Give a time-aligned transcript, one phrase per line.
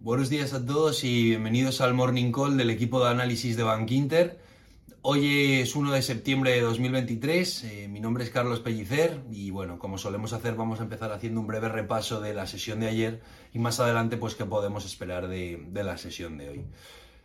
[0.00, 3.90] Buenos días a todos y bienvenidos al Morning Call del equipo de análisis de Bank
[3.90, 4.38] Inter.
[5.02, 9.80] Hoy es 1 de septiembre de 2023, eh, mi nombre es Carlos Pellicer y bueno,
[9.80, 13.20] como solemos hacer vamos a empezar haciendo un breve repaso de la sesión de ayer
[13.52, 16.64] y más adelante pues qué podemos esperar de la sesión de hoy.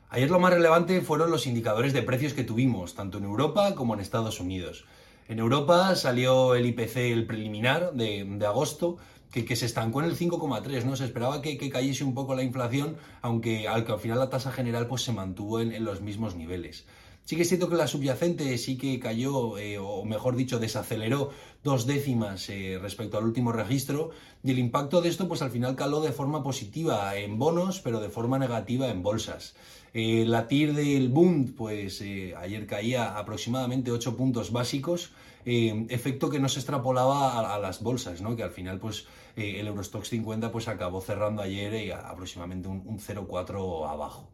[0.10, 3.94] Ayer lo más relevante fueron los indicadores de precios que tuvimos, tanto en Europa como
[3.94, 4.86] en Estados Unidos.
[5.28, 8.98] En Europa salió el IPC, el preliminar de, agosto,
[9.32, 10.96] que, se estancó en el 5,3, ¿no?
[10.96, 14.88] Se esperaba que, cayese un poco la inflación, aunque al, al final la tasa general
[14.88, 16.86] pues, se mantuvo en, los mismos niveles.
[17.26, 21.32] Sí que es cierto que la subyacente sí que cayó, eh, o mejor dicho, desaceleró
[21.64, 24.10] dos décimas eh, respecto al último registro,
[24.44, 28.02] y el impacto de esto, pues al final caló de forma positiva en bonos, pero
[28.02, 29.56] de forma negativa en bolsas.
[29.94, 35.14] Eh, la TIR del Bund, pues ayer caía aproximadamente 8 puntos básicos,
[35.46, 38.36] efecto que no se extrapolaba a, las bolsas, ¿no?
[38.36, 39.06] Que al final, pues
[39.38, 44.33] el Eurostox 50 pues acabó cerrando ayer aproximadamente un, 0,4 abajo.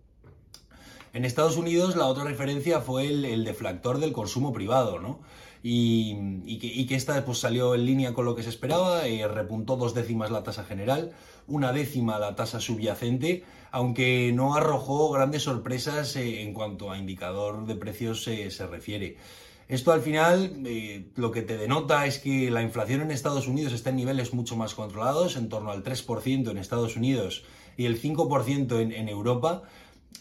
[1.14, 5.20] En Estados Unidos la otra referencia fue el, deflactor del consumo privado, ¿no?
[5.62, 6.58] Y,
[6.88, 10.32] que, esta pues, salió en línea con lo que se esperaba, eh, repuntó dos décimas
[10.32, 11.12] la tasa general,
[11.48, 17.76] una décima la tasa subyacente, aunque no arrojó grandes sorpresas en cuanto a indicador de
[17.76, 19.18] precios se refiere.
[19.70, 23.72] Esto al final eh, lo que te denota es que la inflación en Estados Unidos
[23.72, 27.44] está en niveles mucho más controlados, en torno al 3% en Estados Unidos
[27.78, 29.62] y el 5% en, en Europa.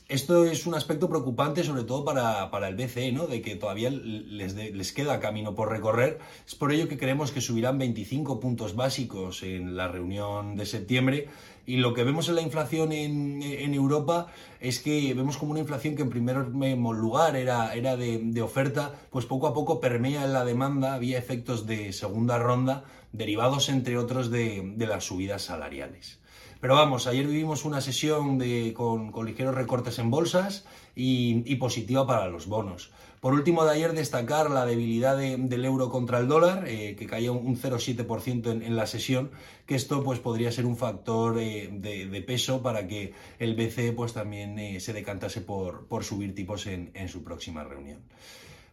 [0.08, 3.26] Esto es un aspecto preocupante, sobre todo para, para el BCE, ¿no?
[3.26, 6.18] de que todavía les, les, queda camino por recorrer.
[6.46, 11.28] Es por ello que creemos que subirán 25 puntos básicos en la reunión de septiembre.
[11.66, 14.28] Y lo que vemos en la inflación en, en Europa
[14.60, 19.26] es que vemos como una inflación que en primer lugar era, era de, oferta, pues
[19.26, 24.30] poco a poco permea en la demanda, había efectos de segunda ronda derivados, entre otros,
[24.30, 26.17] de, de las subidas salariales.
[26.60, 28.40] Pero vamos, ayer vivimos una sesión
[28.74, 30.64] con, ligeros recortes en bolsas
[30.96, 32.90] y, positiva para los bonos.
[33.20, 37.30] Por último, de ayer destacar la debilidad del euro contra el dólar, eh, que caía
[37.30, 39.30] un, 0,7% en, la sesión,
[39.66, 44.12] que esto pues, podría ser un factor eh, de, peso para que el BCE pues,
[44.12, 48.00] también eh, se decantase por, subir tipos en, en su próxima reunión.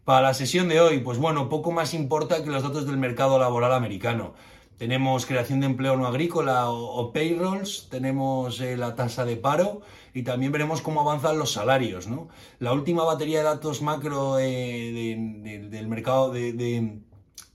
[0.06, 3.40] Para la sesión de hoy, pues bueno, poco más importa que los datos del mercado
[3.40, 4.34] laboral americano.
[4.78, 9.82] Tenemos creación de empleo no agrícola o, payrolls, tenemos eh, la tasa de paro
[10.14, 12.08] y también veremos cómo avanzan los salarios.
[12.08, 12.28] ¿no?
[12.60, 15.16] La última batería de datos macro eh,
[15.70, 17.00] del mercado de,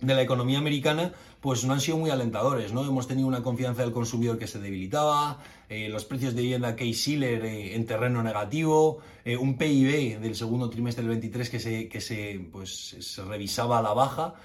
[0.00, 2.72] la economía americana pues no han sido muy alentadores.
[2.72, 2.86] ¿no?
[2.86, 7.44] Hemos tenido una confianza del consumidor que se debilitaba, eh, los precios de vivienda Case-Shiller
[7.44, 9.00] en terreno negativo,
[9.38, 13.82] un PIB del segundo trimestre del 23 que se, que se, pues, se revisaba a
[13.82, 14.36] la baja.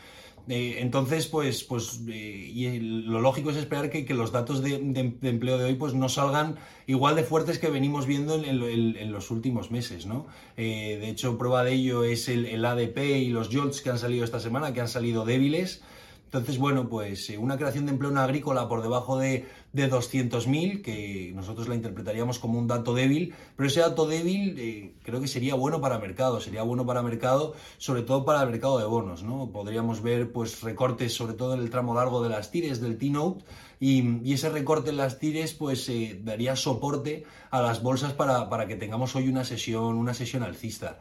[0.48, 5.58] Eh, entonces, pues, pues eh, y lo lógico es esperar que, los datos de, empleo
[5.58, 10.06] de hoy pues, no salgan igual de fuertes que venimos viendo en, los últimos meses.
[10.06, 10.28] ¿no?
[10.58, 14.00] Eh, de hecho, prueba de ello es el, el, ADP y los JOLTS que han
[14.00, 15.82] salido esta semana, que han salido débiles.
[16.26, 20.82] Entonces, bueno, pues eh, una creación de empleo en agrícola por debajo de, de 200.000,
[20.82, 25.28] que nosotros la interpretaríamos como un dato débil, pero ese dato débil eh, creo que
[25.28, 29.24] sería bueno para mercado, sería bueno para mercado, sobre todo para el mercado de bonos,
[29.24, 29.50] ¿no?
[29.52, 33.46] Podríamos ver pues recortes sobre todo en el tramo largo de las tires del T-Note
[33.80, 38.68] y, ese recorte en las tires pues eh, daría soporte a las bolsas para, para
[38.68, 41.00] que tengamos hoy una sesión, una sesión alcista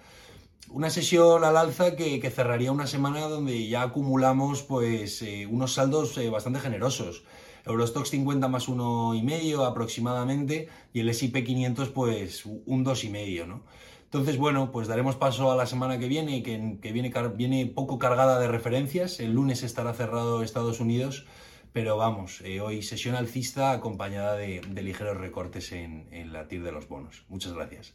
[0.69, 6.17] una sesión al alza que, cerraría una semana donde ya acumulamos pues eh, unos saldos
[6.19, 7.25] eh, bastante generosos.
[7.67, 13.09] Eurostox 50 más uno y medio aproximadamente y el S&P 500 pues un dos y
[13.09, 13.63] medio, ¿no?
[14.05, 17.99] Entonces, bueno, pues daremos paso a la semana que viene, que, que viene, viene poco
[17.99, 19.19] cargada de referencias.
[19.19, 21.27] El lunes estará cerrado Estados Unidos,
[21.73, 26.71] pero vamos, eh, hoy sesión alcista acompañada de, ligeros recortes en, en la TIR de
[26.71, 27.25] los bonos.
[27.29, 27.95] Muchas gracias.